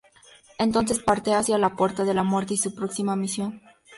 [0.57, 3.61] Entonces parte hacía la Puerta de la Muerte y su próxima misión.